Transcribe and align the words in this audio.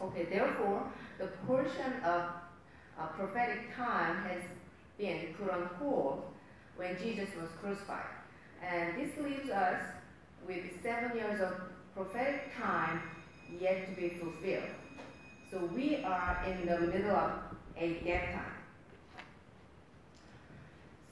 Okay, 0.00 0.24
therefore, 0.24 0.90
the 1.18 1.28
portion 1.46 1.92
of 2.04 2.22
uh, 2.98 3.06
prophetic 3.16 3.74
time 3.74 4.24
has 4.24 4.42
been 4.98 5.34
put 5.38 5.50
on 5.50 5.68
hold 5.78 6.24
when 6.76 6.96
Jesus 6.98 7.28
was 7.40 7.48
crucified. 7.60 8.06
And 8.62 8.98
this 8.98 9.16
leaves 9.22 9.50
us 9.50 9.80
with 10.46 10.64
seven 10.82 11.16
years 11.16 11.40
of 11.40 11.52
prophetic 11.94 12.54
time 12.56 13.02
yet 13.60 13.88
to 13.88 14.00
be 14.00 14.10
fulfilled. 14.20 14.70
So 15.50 15.70
we 15.74 16.02
are 16.04 16.44
in 16.46 16.66
the 16.66 16.80
middle 16.80 17.12
of 17.16 17.32
a 17.78 17.94
gap 18.04 18.32
time. 18.32 18.52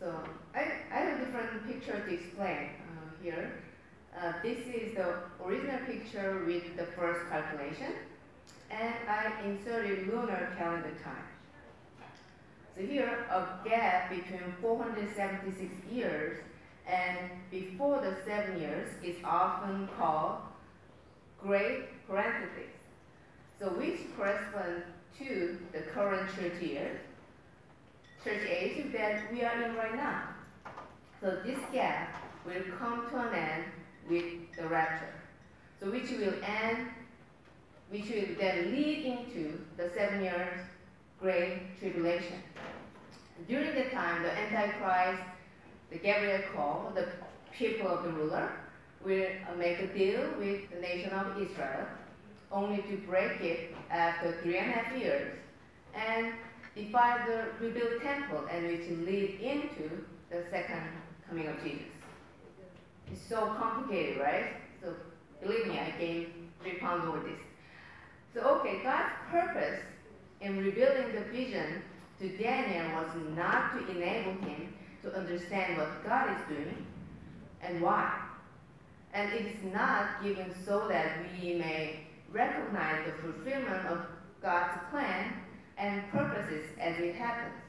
So 0.00 0.14
I, 0.54 0.60
I 0.92 0.96
have 0.96 1.20
a 1.20 1.24
different 1.24 1.66
picture 1.66 2.04
to 2.04 2.12
explain 2.12 2.70
uh, 2.80 3.22
here. 3.22 3.62
Uh, 4.18 4.32
this 4.42 4.58
is 4.58 4.94
the 4.94 5.14
original 5.44 5.78
picture 5.86 6.44
with 6.46 6.76
the 6.76 6.86
first 6.96 7.28
calculation, 7.30 7.92
and 8.70 8.94
I 9.08 9.32
inserted 9.44 10.08
lunar 10.08 10.54
calendar 10.58 10.92
time. 11.02 11.24
So 12.76 12.82
here, 12.82 13.26
a 13.30 13.68
gap 13.68 14.10
between 14.10 14.54
476 14.60 15.72
years 15.92 16.40
and 16.86 17.30
before 17.50 18.00
the 18.00 18.16
seven 18.26 18.60
years 18.60 18.90
is 19.02 19.16
often 19.24 19.88
called 19.96 20.38
great 21.40 22.06
parenthesis. 22.08 22.72
So 23.60 23.68
which 23.68 24.00
corresponds 24.16 24.84
to 25.18 25.58
the 25.72 25.80
current 25.80 26.28
church 26.34 26.60
year, 26.60 27.00
church 28.24 28.42
age 28.48 28.92
that 28.92 29.32
we 29.32 29.42
are 29.42 29.62
in 29.62 29.76
right 29.76 29.94
now. 29.94 30.28
So 31.20 31.38
this 31.44 31.58
gap 31.72 32.22
will 32.44 32.62
come 32.78 33.08
to 33.10 33.16
an 33.18 33.34
end 33.34 33.64
with 34.08 34.24
the 34.56 34.66
rapture. 34.66 35.14
So 35.80 35.90
which 35.90 36.10
will 36.10 36.34
end, 36.44 36.88
which 37.94 38.10
will 38.10 38.34
then 38.40 38.72
lead 38.72 39.04
into 39.06 39.56
the 39.76 39.88
seven 39.96 40.20
years 40.20 40.58
great 41.20 41.78
tribulation. 41.78 42.42
During 43.46 43.72
the 43.72 43.88
time, 43.90 44.24
the 44.24 44.32
Antichrist, 44.32 45.22
the 45.92 45.98
Gabriel 45.98 46.42
call, 46.52 46.92
the 46.92 47.06
people 47.56 47.86
of 47.86 48.02
the 48.02 48.10
ruler, 48.10 48.50
will 49.04 49.28
make 49.56 49.78
a 49.78 49.86
deal 49.96 50.28
with 50.40 50.68
the 50.72 50.80
nation 50.80 51.10
of 51.10 51.40
Israel, 51.40 51.86
only 52.50 52.78
to 52.78 52.96
break 53.06 53.40
it 53.40 53.72
after 53.90 54.40
three 54.42 54.58
and 54.58 54.70
a 54.70 54.72
half 54.72 54.98
years, 54.98 55.38
and 55.94 56.32
defile 56.74 57.24
the 57.28 57.44
rebuilt 57.64 58.02
temple, 58.02 58.44
and 58.50 58.66
which 58.66 58.88
lead 59.06 59.38
into 59.40 60.04
the 60.30 60.42
second 60.50 60.82
coming 61.28 61.46
of 61.46 61.62
Jesus. 61.62 61.86
It's 63.12 63.22
so 63.28 63.54
complicated, 63.56 64.18
right? 64.20 64.46
So 64.82 64.94
believe 65.40 65.68
me, 65.68 65.78
I 65.78 65.94
gained 65.96 66.26
three 66.60 66.78
pounds 66.78 67.04
over 67.06 67.20
this. 67.20 67.38
Okay, 68.64 68.82
God's 68.82 69.12
purpose 69.30 69.80
in 70.40 70.56
revealing 70.56 71.14
the 71.14 71.20
vision 71.30 71.82
to 72.18 72.28
Daniel 72.38 72.96
was 72.96 73.10
not 73.36 73.72
to 73.74 73.90
enable 73.90 74.40
him 74.40 74.72
to 75.02 75.14
understand 75.14 75.76
what 75.76 76.02
God 76.02 76.30
is 76.30 76.56
doing 76.56 76.86
and 77.60 77.82
why. 77.82 78.18
And 79.12 79.30
it 79.34 79.44
is 79.44 79.74
not 79.74 80.22
given 80.22 80.54
so 80.64 80.88
that 80.88 81.18
we 81.38 81.56
may 81.56 82.06
recognize 82.32 83.04
the 83.04 83.12
fulfillment 83.20 83.86
of 83.86 84.06
God's 84.40 84.80
plan 84.90 85.34
and 85.76 86.10
purposes 86.10 86.64
as 86.80 86.98
it 86.98 87.16
happens. 87.16 87.60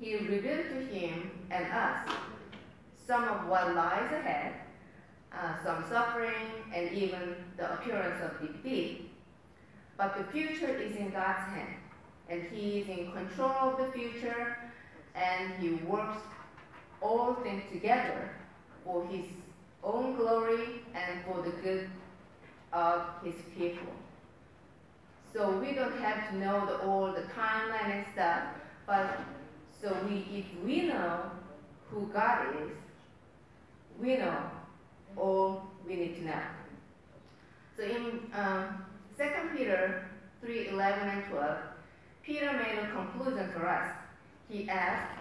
He 0.00 0.16
revealed 0.16 0.70
to 0.70 0.86
him 0.86 1.30
and 1.50 1.66
us 1.66 2.08
some 3.06 3.24
of 3.24 3.46
what 3.46 3.74
lies 3.74 4.10
ahead, 4.10 4.54
uh, 5.34 5.62
some 5.62 5.84
suffering, 5.90 6.32
and 6.74 6.90
even 6.92 7.36
the 7.58 7.74
appearance 7.74 8.22
of 8.24 8.40
defeat. 8.40 9.10
But 9.96 10.16
the 10.18 10.24
future 10.32 10.76
is 10.76 10.96
in 10.96 11.10
God's 11.10 11.48
hand, 11.50 11.74
and 12.28 12.42
He 12.52 12.80
is 12.80 12.88
in 12.88 13.12
control 13.12 13.50
of 13.50 13.78
the 13.78 13.92
future, 13.92 14.56
and 15.14 15.54
He 15.58 15.74
works 15.86 16.18
all 17.00 17.34
things 17.34 17.62
together 17.72 18.30
for 18.84 19.06
His 19.06 19.24
own 19.82 20.16
glory 20.16 20.82
and 20.94 21.24
for 21.24 21.42
the 21.42 21.50
good 21.62 21.88
of 22.72 23.02
His 23.24 23.34
people. 23.56 23.92
So 25.32 25.58
we 25.58 25.72
don't 25.72 25.98
have 25.98 26.30
to 26.30 26.36
know 26.36 26.66
the, 26.66 26.78
all 26.86 27.12
the 27.12 27.22
timeline 27.22 27.90
and 27.90 28.06
stuff, 28.12 28.42
but 28.86 29.20
so 29.80 29.96
we, 30.08 30.26
if 30.32 30.46
we 30.64 30.88
know 30.88 31.30
who 31.90 32.06
God 32.12 32.46
is, 32.62 32.72
we 34.00 34.16
know 34.16 34.50
all 35.16 35.62
we 35.86 35.96
need 35.96 36.16
to 36.16 36.24
know. 36.26 36.42
So 37.76 37.82
in 37.82 38.20
um, 38.34 38.84
2 39.18 39.24
Peter 39.56 40.08
3 40.42 40.68
11 40.68 41.08
and 41.08 41.24
12, 41.30 41.58
Peter 42.22 42.52
made 42.52 42.78
a 42.78 42.90
conclusion 42.92 43.50
for 43.52 43.66
us. 43.66 43.90
He 44.48 44.68
asked, 44.68 45.18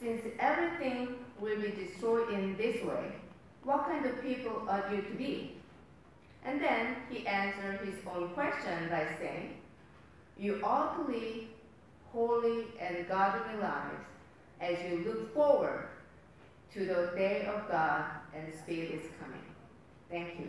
Since 0.00 0.22
everything 0.40 1.14
will 1.40 1.60
be 1.60 1.70
destroyed 1.70 2.30
in 2.30 2.56
this 2.56 2.82
way, 2.84 3.12
what 3.62 3.86
kind 3.86 4.04
of 4.06 4.20
people 4.22 4.66
ought 4.68 4.90
you 4.90 5.02
to 5.02 5.14
be? 5.14 5.56
And 6.44 6.60
then 6.60 6.96
he 7.10 7.24
answered 7.26 7.86
his 7.86 7.94
own 8.12 8.30
question 8.30 8.88
by 8.90 9.06
saying, 9.20 9.54
You 10.36 10.60
ought 10.64 10.96
to 10.96 11.12
live 11.12 11.44
holy 12.12 12.64
and 12.80 13.06
godly 13.08 13.60
lives 13.60 14.04
as 14.60 14.76
you 14.90 15.04
look 15.06 15.32
forward 15.32 15.88
to 16.74 16.80
the 16.80 17.12
day 17.16 17.46
of 17.46 17.68
God 17.68 18.04
and 18.34 18.52
Spirit 18.52 18.90
is 18.90 19.10
coming. 19.20 19.44
Thank 20.10 20.40
you. 20.40 20.48